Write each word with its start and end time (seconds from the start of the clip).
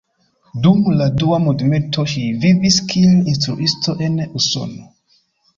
Dum 0.61 0.79
la 1.01 1.07
Dua 1.23 1.37
Mondmilito 1.43 2.07
ŝi 2.13 2.23
vivis 2.45 2.79
kiel 2.95 3.31
instruisto 3.35 3.97
en 4.09 4.21
Usono. 4.41 4.91